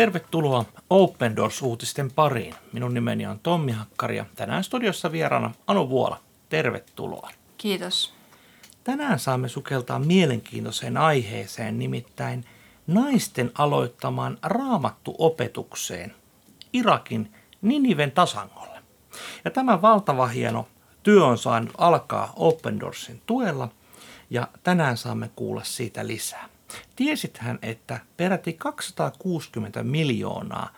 [0.00, 2.54] Tervetuloa Open Doors-uutisten pariin.
[2.72, 6.20] Minun nimeni on Tommi Hakkari ja tänään studiossa vieraana Anu Vuola.
[6.48, 7.30] Tervetuloa.
[7.58, 8.14] Kiitos.
[8.84, 12.44] Tänään saamme sukeltaa mielenkiintoiseen aiheeseen, nimittäin
[12.86, 16.14] naisten aloittamaan raamattuopetukseen
[16.72, 18.78] Irakin Niniven tasangolle.
[19.44, 20.68] Ja tämä valtava hieno
[21.02, 23.68] työ on saanut alkaa Open Doorsin tuella
[24.30, 26.48] ja tänään saamme kuulla siitä lisää.
[26.96, 30.72] Tiesithän, että peräti 260 miljoonaa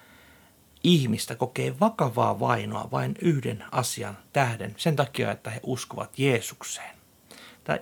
[0.85, 6.97] ihmistä kokee vakavaa vainoa vain yhden asian tähden, sen takia, että he uskovat Jeesukseen.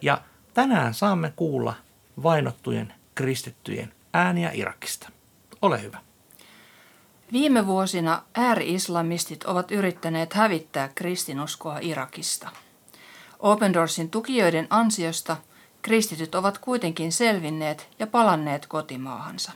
[0.03, 0.23] Ja
[0.55, 1.75] tänään saamme kuulla
[2.23, 5.09] vainottujen kristittyjen ääniä Irakista.
[5.63, 5.99] Ole hyvä.
[7.33, 12.49] Viime vuosina ääri-islamistit ovat yrittäneet hävittää kristinuskoa Irakista.
[13.39, 15.37] Open Doorsin tukijoiden ansiosta–
[15.83, 19.53] Kristityt ovat kuitenkin selvinneet ja palanneet kotimaahansa.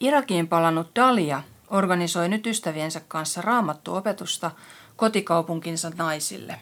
[0.00, 4.50] Irakiin palannut Dalia organisoi nyt ystäviensä kanssa raamattuopetusta
[4.96, 6.60] kotikaupunkinsa naisille.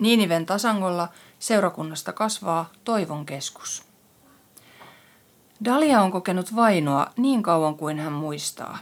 [0.00, 3.84] Niiniven tasangolla seurakunnasta kasvaa Toivon keskus.
[5.64, 8.78] Dalia on kokenut vainoa niin kauan kuin hän muistaa,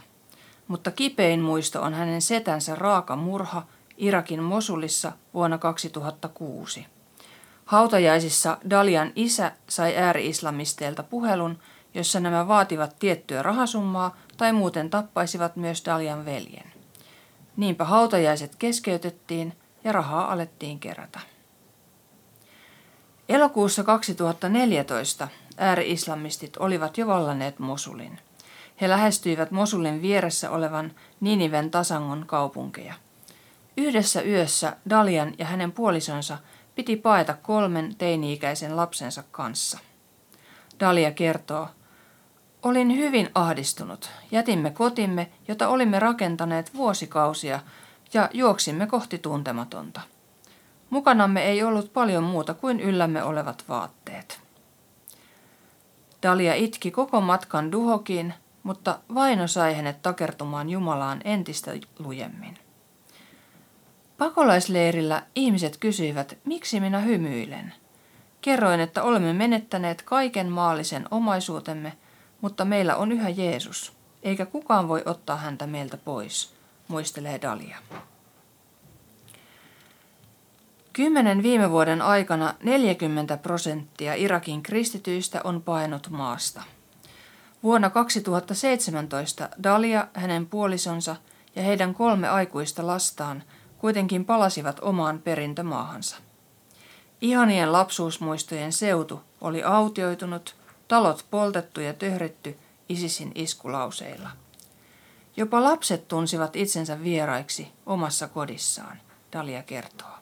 [0.67, 3.63] mutta kipein muisto on hänen setänsä raaka murha
[3.97, 6.85] Irakin Mosulissa vuonna 2006.
[7.65, 11.59] Hautajaisissa Dalian isä sai ääri-islamisteilta puhelun,
[11.93, 16.73] jossa nämä vaativat tiettyä rahasummaa tai muuten tappaisivat myös Dalian veljen.
[17.57, 21.19] Niinpä hautajaiset keskeytettiin ja rahaa alettiin kerätä.
[23.29, 25.27] Elokuussa 2014
[25.57, 28.19] ääri-islamistit olivat jo vallanneet Mosulin.
[28.81, 32.93] He lähestyivät Mosulin vieressä olevan Niniven tasangon kaupunkeja.
[33.77, 36.37] Yhdessä yössä Dalian ja hänen puolisonsa–
[36.75, 39.79] piti paeta kolmen teini-ikäisen lapsensa kanssa.
[40.79, 41.67] Dalia kertoo,
[42.65, 44.09] Olin hyvin ahdistunut.
[44.31, 47.59] Jätimme kotimme, jota olimme rakentaneet vuosikausia,
[48.13, 50.01] ja juoksimme kohti tuntematonta.
[50.89, 54.39] Mukanamme ei ollut paljon muuta kuin yllämme olevat vaatteet.
[56.23, 58.33] Dalia itki koko matkan duhokiin,
[58.63, 62.64] mutta vaino sai hänet takertumaan Jumalaan entistä lujemmin.
[64.17, 67.73] Pakolaisleirillä ihmiset kysyivät, miksi minä hymyilen.
[68.41, 71.93] Kerroin, että olemme menettäneet kaiken maallisen omaisuutemme,
[72.41, 73.93] mutta meillä on yhä Jeesus,
[74.23, 76.53] eikä kukaan voi ottaa häntä meiltä pois,
[76.87, 77.77] muistelee Dalia.
[80.93, 86.63] Kymmenen viime vuoden aikana 40 prosenttia Irakin kristityistä on painut maasta.
[87.63, 91.15] Vuonna 2017 Dalia, hänen puolisonsa
[91.55, 93.43] ja heidän kolme aikuista lastaan–
[93.85, 96.17] kuitenkin palasivat omaan perintömaahansa.
[97.21, 100.55] Ihanien lapsuusmuistojen seutu oli autioitunut,
[100.87, 102.57] talot poltettu ja töhritty
[102.89, 104.29] Isisin iskulauseilla.
[105.37, 108.97] Jopa lapset tunsivat itsensä vieraiksi omassa kodissaan,
[109.33, 110.17] Dalia kertoo.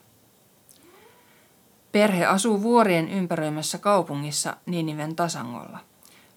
[1.92, 5.80] Perhe asuu vuorien ympäröimässä kaupungissa Niiniven tasangolla.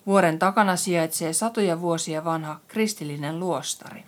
[0.06, 4.04] Vuoren takana sijaitsee satoja vuosia vanha kristillinen luostari.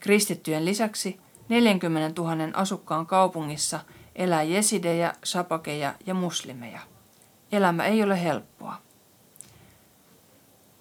[0.00, 3.80] Kristittyjen lisäksi 40 000 asukkaan kaupungissa
[4.16, 6.80] elää jesidejä, sapakeja ja muslimeja.
[7.52, 8.76] Elämä ei ole helppoa.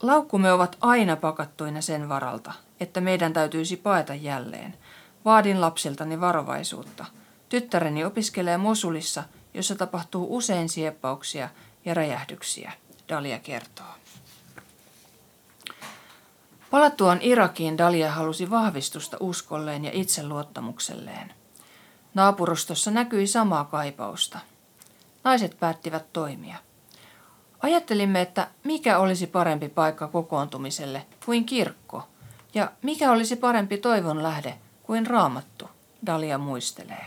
[0.02, 4.78] Laukkumme ovat aina pakattuina sen varalta, että meidän täytyisi paeta jälleen.
[5.26, 7.06] Vaadin lapsiltani varovaisuutta.
[7.50, 9.24] Tyttäreni opiskelee Mosulissa,
[9.54, 11.50] jossa tapahtuu usein sieppauksia
[11.86, 12.72] ja räjähdyksiä,
[13.10, 13.86] Dalia kertoo.
[16.74, 21.34] Palattuaan Irakiin Dalia halusi vahvistusta uskolleen ja itseluottamukselleen.
[22.14, 24.40] Naapurustossa näkyi samaa kaipausta.
[25.24, 26.58] Naiset päättivät toimia.
[27.62, 32.08] Ajattelimme, että mikä olisi parempi paikka kokoontumiselle kuin kirkko,
[32.54, 35.70] ja mikä olisi parempi toivon lähde kuin raamattu,
[36.06, 37.06] Dalia muistelee.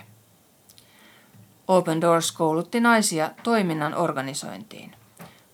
[1.68, 4.96] Open Doors koulutti naisia toiminnan organisointiin.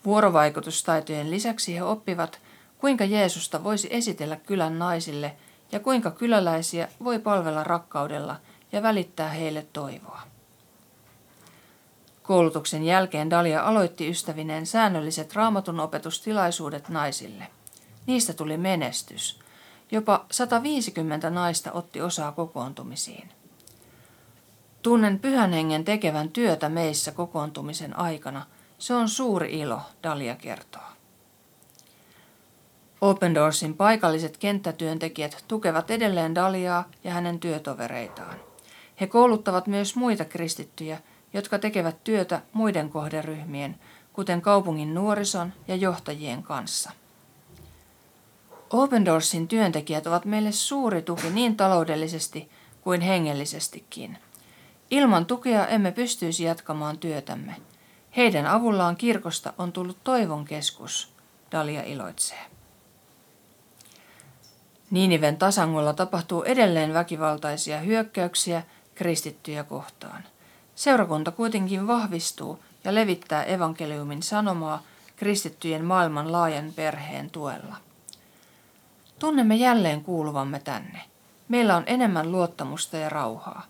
[0.05, 2.41] Vuorovaikutustaitojen lisäksi he oppivat–
[2.83, 5.37] kuinka Jeesusta voisi esitellä kylän naisille
[5.73, 8.37] ja kuinka kyläläisiä voi palvella rakkaudella
[8.73, 10.23] ja välittää heille toivoa.
[12.23, 17.47] Koulutuksen jälkeen Dalia aloitti ystävineen säännölliset raamatun opetustilaisuudet naisille.
[18.07, 19.41] Niistä tuli menestys.
[19.91, 23.29] Jopa 150 naista otti osaa kokoontumisiin.
[24.83, 28.47] Tunnen pyhän hengen tekevän työtä meissä kokoontumisen aikana.
[28.79, 30.93] Se on suuri ilo, Dalia kertoo.
[33.03, 38.37] Open Doorsin paikalliset kenttätyöntekijät tukevat edelleen Daliaa ja hänen työtovereitaan.
[39.01, 40.99] He kouluttavat myös muita kristittyjä,
[41.33, 43.79] jotka tekevät työtä muiden kohderyhmien,
[44.13, 46.91] kuten kaupungin nuorison ja johtajien kanssa.
[48.71, 52.51] Open Doorsin työntekijät ovat meille suuri tuki niin taloudellisesti
[52.81, 54.19] kuin hengellisestikin.
[54.91, 57.57] Ilman tukea emme pystyisi jatkamaan työtämme.
[58.17, 61.13] Heidän avullaan kirkosta on tullut toivon keskus,
[61.53, 62.52] Dalia iloitsee.
[64.93, 68.63] Niiniven tasangolla tapahtuu edelleen väkivaltaisia hyökkäyksiä
[68.95, 70.25] kristittyjä kohtaan.
[70.75, 74.83] Seurakunta kuitenkin vahvistuu ja levittää evankeliumin sanomaa
[75.17, 77.77] kristittyjen maailman laajan perheen tuella.
[79.19, 81.01] Tunnemme jälleen kuuluvamme tänne.
[81.49, 83.67] Meillä on enemmän luottamusta ja rauhaa.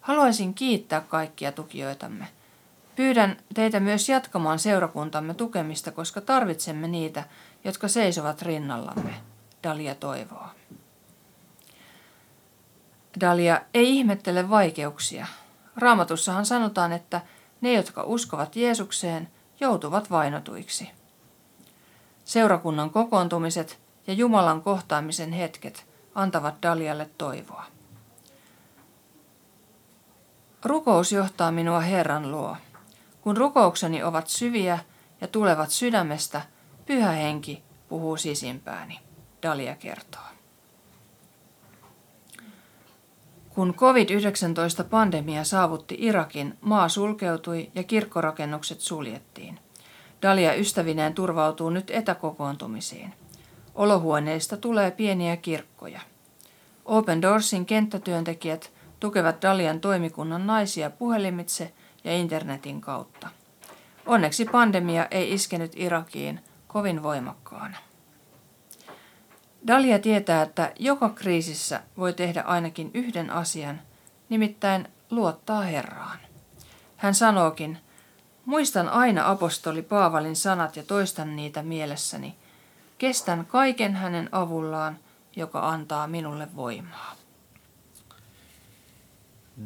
[0.00, 2.28] Haluaisin kiittää kaikkia tukijoitamme.
[2.96, 7.24] Pyydän teitä myös jatkamaan seurakuntamme tukemista, koska tarvitsemme niitä,
[7.64, 9.14] jotka seisovat rinnallamme.
[9.62, 10.46] Dalia toivoo.
[13.20, 15.26] Dalia ei ihmettele vaikeuksia.
[15.76, 17.20] Raamatussahan sanotaan, että
[17.60, 19.28] ne, jotka uskovat Jeesukseen,
[19.60, 20.90] joutuvat vainotuiksi.
[22.24, 27.64] Seurakunnan kokoontumiset ja Jumalan kohtaamisen hetket antavat Dalialle toivoa.
[30.64, 32.56] Rukous johtaa minua Herran luo.
[33.20, 34.78] Kun rukoukseni ovat syviä
[35.20, 36.42] ja tulevat sydämestä,
[36.86, 39.00] pyhä henki puhuu sisimpääni,
[39.42, 40.33] Dalia kertoo.
[43.54, 49.58] Kun COVID-19-pandemia saavutti Irakin, maa sulkeutui ja kirkkorakennukset suljettiin.
[50.22, 53.14] Dalia ystävineen turvautuu nyt etäkokoontumisiin.
[53.74, 56.00] Olohuoneista tulee pieniä kirkkoja.
[56.84, 61.72] Open Doorsin kenttätyöntekijät tukevat Dalian toimikunnan naisia puhelimitse
[62.04, 63.28] ja internetin kautta.
[64.06, 67.76] Onneksi pandemia ei iskenyt Irakiin kovin voimakkaana.
[69.66, 73.80] Dalia tietää, että joka kriisissä voi tehdä ainakin yhden asian,
[74.28, 76.18] nimittäin luottaa Herraan.
[76.96, 77.78] Hän sanookin,
[78.44, 82.34] muistan aina apostoli Paavalin sanat ja toistan niitä mielessäni.
[82.98, 84.98] Kestän kaiken hänen avullaan,
[85.36, 87.14] joka antaa minulle voimaa.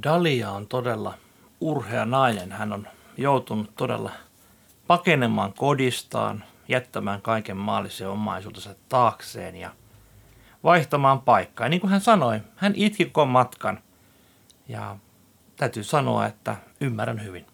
[0.03, 1.15] Dalia on todella
[1.61, 2.53] urhea nainen.
[2.53, 4.11] Hän on joutunut todella
[4.87, 9.71] pakenemaan kodistaan, jättämään kaiken maallisen omaisuutensa taakseen ja
[10.65, 11.65] vaihtamaan paikkaa.
[11.65, 13.83] Ja niin kuin hän sanoi, hän itki koko matkan.
[14.69, 14.97] Ja
[15.57, 17.47] täytyy sanoa, että ymmärrän hyvin.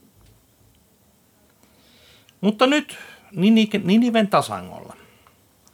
[2.41, 2.99] Mutta nyt
[3.85, 4.97] Niniven tasangolla.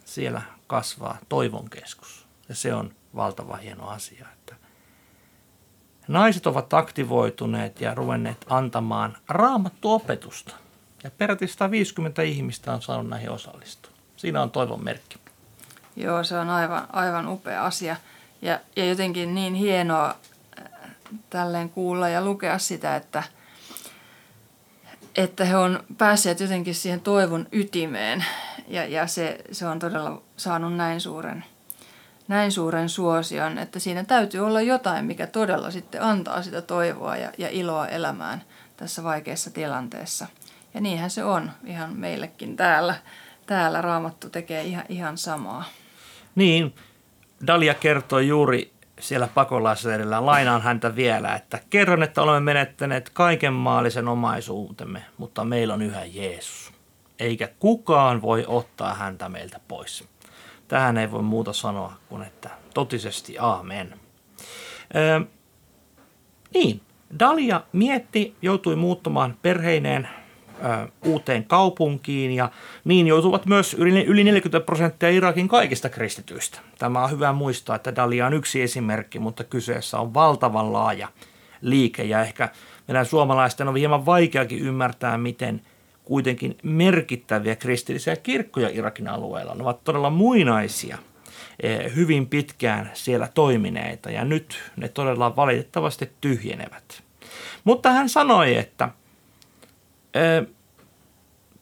[0.05, 2.27] Siellä kasvaa toivon keskus.
[2.49, 4.55] Ja se on valtava hieno asia, että
[6.07, 10.55] naiset ovat aktivoituneet ja ruvenneet antamaan raamattuopetusta.
[11.03, 13.91] Ja peräti 150 ihmistä on saanut näihin osallistua.
[14.17, 15.20] Siinä on toivon merkki.
[15.95, 17.95] Joo, se on aivan, aivan upea asia.
[18.41, 20.15] Ja, ja jotenkin niin hienoa
[20.59, 20.65] äh,
[21.29, 23.23] tälleen kuulla ja lukea sitä, että,
[25.15, 28.25] että he on päässeet jotenkin siihen toivon ytimeen.
[28.67, 31.45] Ja, ja se, se on todella saanut näin suuren,
[32.27, 37.31] näin suuren suosion, että siinä täytyy olla jotain, mikä todella sitten antaa sitä toivoa ja,
[37.37, 38.43] ja iloa elämään
[38.77, 40.27] tässä vaikeassa tilanteessa.
[40.73, 42.95] Ja niinhän se on ihan meillekin täällä.
[43.45, 45.63] Täällä Raamattu tekee ihan, ihan samaa.
[46.35, 46.75] Niin,
[47.47, 54.07] Dalia kertoi juuri siellä pakolaisleirillä, lainaan häntä vielä, että kerron, että olemme menettäneet kaiken maallisen
[54.07, 56.73] omaisuutemme, mutta meillä on yhä Jeesus.
[57.19, 60.07] Eikä kukaan voi ottaa häntä meiltä pois.
[60.67, 63.99] Tähän ei voi muuta sanoa kuin, että totisesti aamen.
[64.95, 65.21] Öö,
[66.53, 66.81] niin,
[67.19, 70.09] Dalia mietti, joutui muuttamaan perheineen
[71.05, 72.51] uuteen kaupunkiin ja
[72.85, 76.59] niin joutuvat myös yli, yli 40 prosenttia Irakin kaikista kristityistä.
[76.77, 81.07] Tämä on hyvä muistaa, että Dalia on yksi esimerkki, mutta kyseessä on valtavan laaja
[81.61, 82.49] liike ja ehkä
[82.87, 85.61] meidän suomalaisten on hieman vaikeakin ymmärtää, miten
[86.03, 89.55] kuitenkin merkittäviä kristillisiä kirkkoja Irakin alueella.
[89.55, 90.97] Ne ovat todella muinaisia,
[91.59, 97.03] e, hyvin pitkään siellä toimineita ja nyt ne todella valitettavasti tyhjenevät.
[97.63, 98.89] Mutta hän sanoi, että–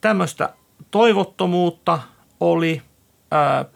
[0.01, 0.53] tämmöistä
[0.91, 1.99] toivottomuutta
[2.39, 2.81] oli,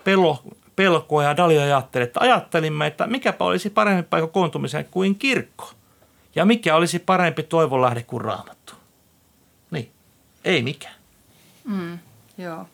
[0.03, 0.43] pelo,
[0.75, 5.71] pelkoa ja Dalia ajatteli, että ajattelimme, että mikäpä olisi parempi paikka koontumiseen kuin kirkko.
[6.35, 8.73] Ja mikä olisi parempi toivonlähde kuin raamattu.
[9.71, 9.91] Niin,
[10.43, 10.95] ei mikään.
[11.63, 11.99] Mm,
[12.37, 12.65] joo,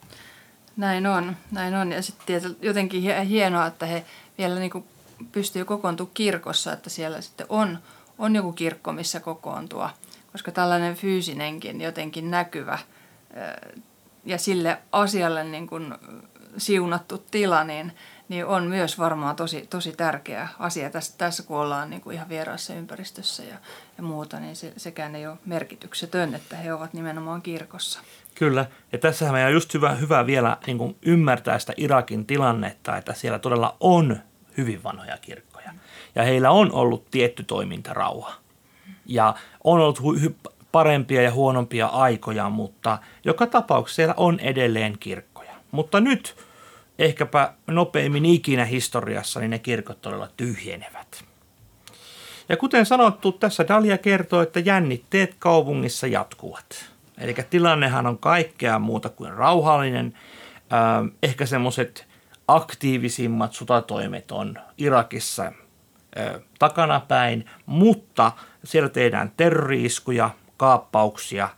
[0.77, 1.91] näin on, näin on.
[1.91, 4.05] Ja sitten jotenkin hienoa, että he
[4.37, 4.85] vielä niin
[5.31, 7.79] pystyy kokoontumaan kirkossa, että siellä sitten on,
[8.17, 9.89] on joku kirkko, missä kokoontua–
[10.31, 12.79] koska tällainen fyysinenkin jotenkin näkyvä
[14.25, 15.93] ja sille asialle niin kuin
[16.57, 17.91] siunattu tila, niin,
[18.29, 22.29] niin on myös varmaan tosi, tosi tärkeä asia tässä, tässä kun ollaan niin kuin ihan
[22.29, 23.55] vieraassa ympäristössä ja,
[23.97, 27.99] ja muuta, niin se, sekään ei ole merkityksetön, että he ovat nimenomaan kirkossa.
[28.35, 32.97] Kyllä, ja tässähän meidän on just hyvä, hyvä vielä niin kuin ymmärtää sitä Irakin tilannetta,
[32.97, 34.19] että siellä todella on
[34.57, 35.73] hyvin vanhoja kirkkoja.
[36.15, 38.33] Ja heillä on ollut tietty toimintarauha.
[39.09, 45.51] Ja on ollut hu- parempia ja huonompia aikoja, mutta joka tapauksessa siellä on edelleen kirkkoja.
[45.71, 46.35] Mutta nyt
[46.99, 51.23] ehkäpä nopeimmin ikinä historiassa, niin ne kirkot todella tyhjenevät.
[52.49, 56.85] Ja kuten sanottu, tässä Dalia kertoo, että jännitteet kaupungissa jatkuvat.
[57.17, 60.13] Eli tilannehan on kaikkea muuta kuin rauhallinen.
[60.73, 62.05] Ähm, ehkä semmoiset
[62.47, 65.51] aktiivisimmat sotatoimet on Irakissa
[66.59, 68.31] takanapäin, mutta
[68.63, 71.49] siellä tehdään terroriiskuja, kaappauksia,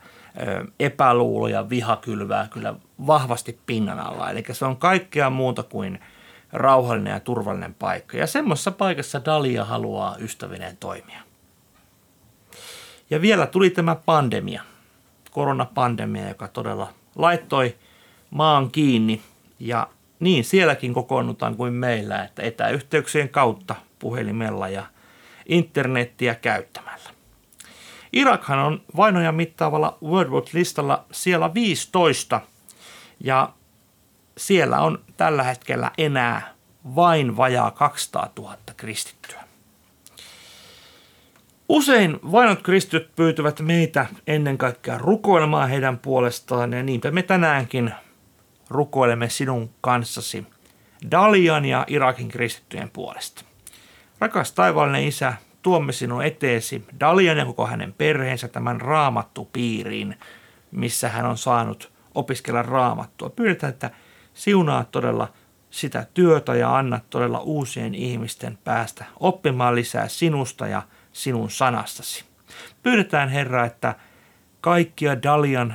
[0.80, 2.74] epäluuloja, vihakylvää kyllä
[3.06, 4.30] vahvasti pinnan alla.
[4.30, 6.00] Eli se on kaikkea muuta kuin
[6.52, 8.16] rauhallinen ja turvallinen paikka.
[8.16, 11.20] Ja semmoisessa paikassa Dalia haluaa ystävineen toimia.
[13.10, 14.62] Ja vielä tuli tämä pandemia,
[15.30, 17.76] koronapandemia, joka todella laittoi
[18.30, 19.22] maan kiinni.
[19.58, 19.88] Ja
[20.20, 24.86] niin sielläkin kokoonnutaan kuin meillä, että etäyhteyksien kautta puhelimella ja
[25.46, 27.10] internettiä käyttämällä.
[28.12, 32.40] Irakhan on vainoja mittaavalla World Watch-listalla siellä 15
[33.20, 33.52] ja
[34.36, 36.54] siellä on tällä hetkellä enää
[36.96, 39.40] vain vajaa 200 000 kristittyä.
[41.68, 47.92] Usein vainot kristityt pyytävät meitä ennen kaikkea rukoilemaan heidän puolestaan ja niinpä me tänäänkin
[48.70, 50.46] rukoilemme sinun kanssasi
[51.10, 53.44] Dalian ja Irakin kristittyjen puolesta.
[54.22, 60.18] Rakas taivaallinen isä, tuomme sinun eteesi Dalian ja koko hänen perheensä tämän raamattu piiriin,
[60.70, 63.30] missä hän on saanut opiskella raamattua.
[63.30, 63.90] Pyydetään, että
[64.34, 65.28] siunaa todella
[65.70, 72.24] sitä työtä ja anna todella uusien ihmisten päästä oppimaan lisää sinusta ja sinun sanastasi.
[72.82, 73.94] Pyydetään Herra, että
[74.60, 75.74] kaikkia Dalian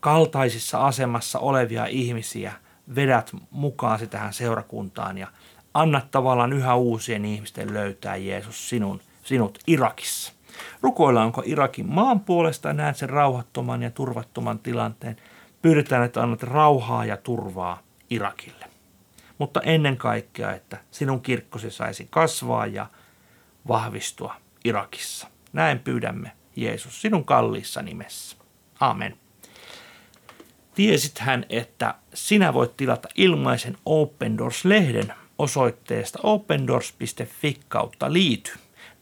[0.00, 2.52] kaltaisissa asemassa olevia ihmisiä
[2.94, 5.26] vedät mukaan tähän seurakuntaan ja
[5.74, 10.32] anna tavallaan yhä uusien ihmisten löytää Jeesus sinun, sinut Irakissa.
[10.82, 15.16] Rukoillaan, onko Irakin maan puolesta näet sen rauhattoman ja turvattoman tilanteen.
[15.62, 18.66] Pyydetään, että annat rauhaa ja turvaa Irakille.
[19.38, 22.86] Mutta ennen kaikkea, että sinun kirkkosi saisi kasvaa ja
[23.68, 25.28] vahvistua Irakissa.
[25.52, 28.36] Näin pyydämme, Jeesus, sinun kalliissa nimessä.
[28.80, 29.16] Amen.
[30.74, 38.52] Tiesit hän, että sinä voit tilata ilmaisen Open Doors-lehden osoitteesta opendoors.fi kautta liity.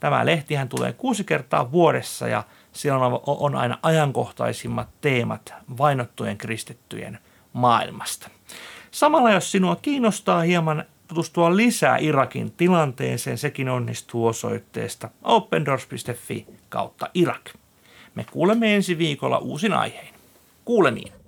[0.01, 2.43] Tämä lehtihän tulee kuusi kertaa vuodessa ja
[2.73, 7.19] siellä on aina ajankohtaisimmat teemat vainottujen kristittyjen
[7.53, 8.31] maailmasta.
[8.91, 17.51] Samalla jos sinua kiinnostaa hieman tutustua lisää Irakin tilanteeseen, sekin onnistuu osoitteesta opendoors.fi kautta Irak.
[18.15, 20.15] Me kuulemme ensi viikolla uusin aiheen.
[20.65, 21.20] Kuulemiin.